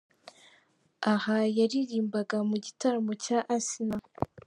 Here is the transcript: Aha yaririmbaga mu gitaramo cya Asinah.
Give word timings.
Aha 1.13 1.37
yaririmbaga 1.57 2.37
mu 2.49 2.55
gitaramo 2.65 3.11
cya 3.23 3.39
Asinah. 3.55 4.03